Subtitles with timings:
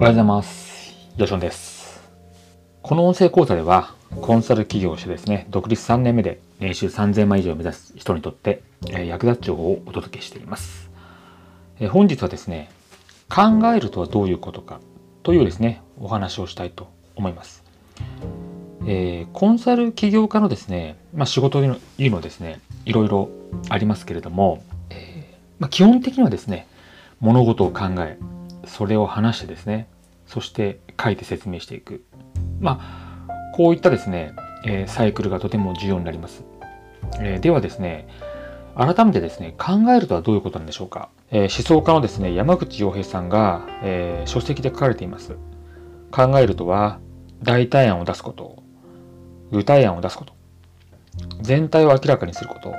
[0.00, 0.94] おはようございます。
[1.18, 2.00] ヨションです。
[2.80, 3.92] この音声講座では、
[4.22, 10.90] コンサル企業をしてですね、独立3年目で年収3000万以上を目指す人にとって、え役立つ情報をお届けしています。
[11.80, 12.70] え本日はですね、
[13.28, 14.80] 考えるとはどういうことか
[15.22, 17.62] というですね、お話をしたいと思います。
[18.86, 21.78] えーコンサル起業家のですね、まあ、仕事という
[22.10, 23.28] のはですね、いろいろ
[23.68, 26.66] ありますけれども、えーまあ、基本的にはですね、
[27.20, 28.16] 物事を考え、
[28.66, 29.88] それを話してですね、
[30.30, 32.04] そして書いて説明していく。
[32.60, 34.32] まあ、こういったですね、
[34.64, 36.44] えーサイクルがとても重要になります。
[37.18, 38.06] えーではですね、
[38.76, 41.08] 改めてですね、考えるとはどういうことなんでしょうか。
[41.32, 45.36] えー思想家のですね、山口洋平さんが、えー書籍で書かれています。
[46.12, 47.00] 考えるとは、
[47.42, 48.62] 代替案を出すこと、
[49.50, 50.32] 具体案を出すこと、
[51.40, 52.72] 全体を明らかにすること、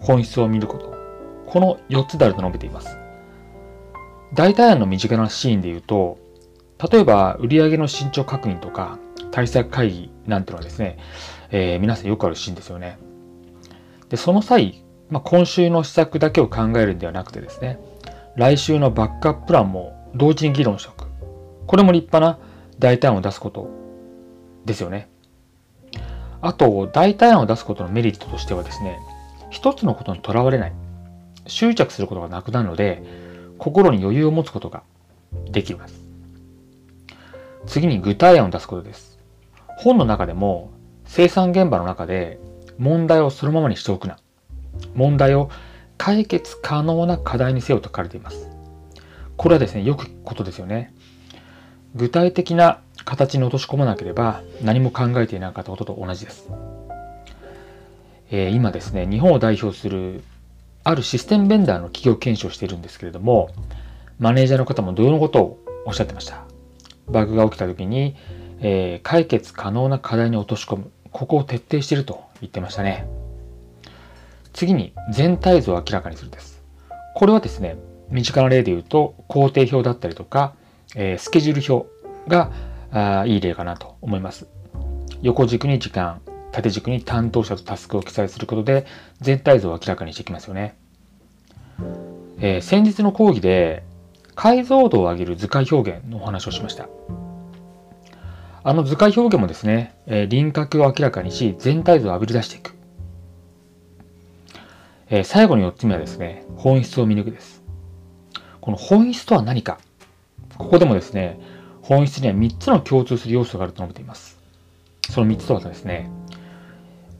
[0.00, 0.94] 本質を見ること、
[1.46, 2.96] この4つであると述べています。
[4.32, 6.18] 代替案の身近なシーンで言うと、
[6.90, 8.98] 例えば売上の進捗確認とか
[9.30, 10.98] 対策会議なんていうのはですね、
[11.50, 12.98] えー皆さんよくあるシーンですよね。
[14.08, 17.78] で、その際、まあ、今週の施策だけを考えるんではなくてですね、
[18.36, 21.06] 来週のバックアッププランも同時に議論しておく。
[21.66, 22.38] これも立派な
[22.78, 23.68] 代替案を出すこと
[24.64, 25.08] ですよね。
[26.40, 28.98] あと、代替案を出すことのメリットとしてはですね、
[29.50, 30.72] 一つのことにとらわれない。
[31.46, 33.02] 執着することがなくなるので、
[33.58, 34.82] 心に余裕を持つことが
[35.50, 35.99] できます。
[37.70, 39.20] 次に具体案を出すことです。
[39.78, 40.72] 本の中でも
[41.04, 42.40] 生産現場の中で
[42.78, 44.18] 問題をそのままにしておくな。
[44.94, 45.50] 問題を
[45.96, 48.50] 解決可能な課題にせよと書かれています。
[49.36, 50.92] これはですね、よくことですよね。
[51.94, 56.50] 具体的な形に落とし込まなければ何も考えていなかったことと同じです。
[58.32, 60.24] えー今ですね、日本を代表する
[60.82, 63.50] あるシステムベンダーの企業検証をしているんですけれども、
[64.18, 66.49] マネージャーの方も同様のことをおっしゃってました。
[67.10, 68.16] バグが起きた時に、
[68.60, 70.90] えー解決可能な課題に落とし込む。
[71.12, 73.06] ここを徹底していると言ってましたね。
[74.52, 76.62] 次に全体像を明らかにするです。
[77.14, 77.76] これはですね、
[78.10, 80.54] 身近な例で言うと工程表だったりとか、
[80.96, 81.88] えースケジュール表
[82.28, 82.52] が
[82.92, 84.46] あいい例かなと思います。
[85.22, 86.20] 横軸に時間、
[86.52, 88.86] 縦軸に担当者とタスクを記載することで
[89.20, 90.76] 全体像を明らかにしていきますよね。
[92.40, 93.82] えー先日の講義で
[94.42, 96.88] 解像度を上げる図解表現のお話をしました。
[98.64, 102.74] あの図解表現もですね、えー輪郭を明らかにし全体像をあぶり出していく。
[105.10, 107.62] えー最後の4つ目はですね、本質を見抜くです。
[108.62, 109.78] この本質とは何か
[110.56, 111.38] ここでもですね、
[111.82, 114.38] 本質には3つの共通する要素があると述べています。
[115.10, 116.10] その3つとはですね、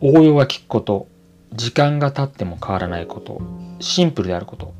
[0.00, 1.08] 応用が効くこと、
[1.52, 3.42] 時間が経っても変わらないこと、
[3.80, 4.72] シンプルであること、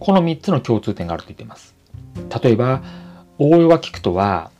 [0.00, 1.73] この3つの共通点があると言っています。
[2.42, 2.82] 例えば、
[3.38, 4.50] 応用が効くとは、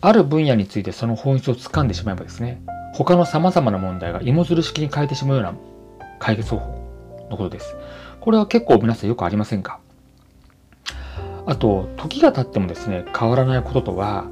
[0.00, 2.62] ある分野についてその本質をつかんでしまえばですね、
[2.94, 5.54] 他の様々な問題が芋づる式に変えてしまうような
[6.18, 7.76] 解決方法のことです。
[8.20, 9.78] これは結構皆さんよくありませんか？
[11.46, 14.26] あと、時が経ってもですね、変わらないこととは、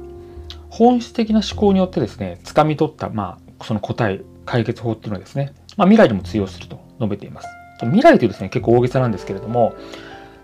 [0.69, 7.47] 本質的な思考によってですね、掴み取った、まあ、その答え、解決法っていうのはですね、まあ、未来でも通用すると述べています。
[7.81, 9.75] 未来というですね、結構大げさなんですけれども、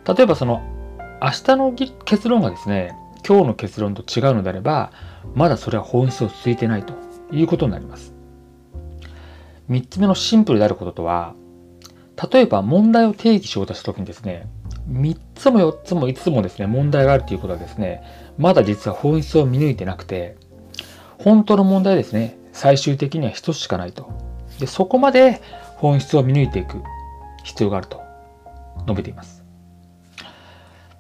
[0.07, 0.61] 例えばその、
[1.21, 1.73] 明日の
[2.05, 2.95] 結論がですね、
[3.27, 4.91] 今日の結論と違うのであれば、
[5.33, 6.93] まだそれは本質をついてないと
[7.31, 8.13] いうことになります。
[9.69, 11.33] 3つ目のシンプルであることとは、
[12.31, 14.47] 例えば問題を定義しようとしたときにですね、
[14.89, 18.03] 3つも4つも5つもですね、問題があるということはですね、
[18.37, 20.37] まだ実は本質を見抜いてなくて、
[21.17, 24.11] 本当の問題ですね、最終的には1つしかないと。
[24.59, 25.41] で、そこまで
[25.77, 26.81] 本質を見抜いていく
[27.43, 28.01] 必要があると
[28.85, 29.44] 述べています。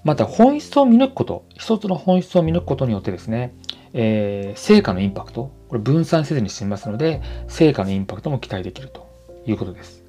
[0.05, 3.53] また、本質を見抜くこと、一つの本質を見抜くことによってですね、
[3.93, 9.09] えー成果のインパクト、これ分散せずに進みますので、成果のインパクトも期待できると
[9.47, 10.03] いうことです。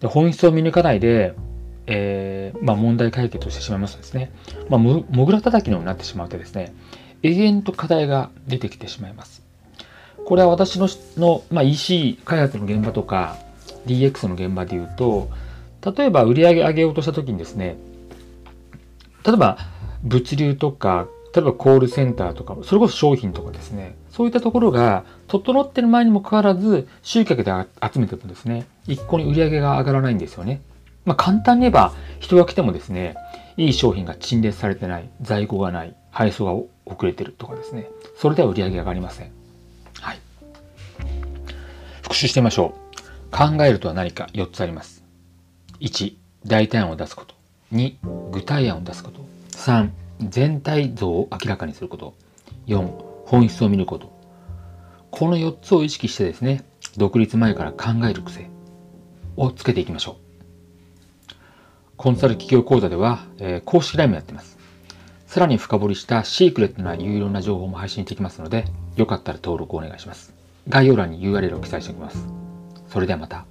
[0.00, 1.34] で本質を見抜かないで、
[1.86, 4.30] えーまあ、問題解決をしてしまいますとですね、
[4.68, 6.74] まあ、もぐら叩きのようになってしまうとですね、
[7.22, 9.42] 永遠と課題が出てきてしまいます。
[10.26, 13.38] これは私のの、まあ、EC 開発の現場とか
[13.86, 15.30] DX の現場で言うと、
[15.96, 17.76] 例えば売り上げ上げようとしたときにですね、
[19.26, 19.58] 例えば
[20.04, 27.52] 物流とか、例えばコールセンターとか、それこそ商品とかですね、そういったところが整ってる前にもかかわらず、集客で
[27.82, 30.62] 集めてるとですね、一向に売り上げが上がらないんですよね。
[31.04, 33.16] まあ簡単に言えば、人が来てもですね、
[33.56, 36.52] いい商品が陳列されてない、在庫がない、配送が
[36.84, 39.32] 遅れてるとかですね、それでは売り上げが上がりません。
[40.00, 40.18] はい。
[42.02, 43.36] 復習してみましょう。
[43.36, 45.02] 考えるとは何か4つあります。
[45.80, 46.14] 1、
[46.46, 47.35] 代替案を出すこと。
[47.72, 49.24] 2、具体案を出すこと。
[49.52, 49.90] 3、
[50.28, 52.14] 全体像を明らかにすること。
[52.66, 52.86] 4、
[53.26, 54.14] 本質を見ること。
[55.10, 56.64] この4つを意識してですね、
[56.96, 58.48] 独立前から考える癖
[59.36, 60.26] をつけていきましょう。
[61.96, 64.58] コンサル企業講座では、えー、公式 LINE もやってます。
[65.26, 68.66] さらに深掘りしたシークレットな有料な情報も配信していきますので、
[68.96, 70.34] よかったら登録をお願いします。
[70.68, 72.26] 概要欄に URL を記載しておきます。
[72.88, 73.46] それではまた。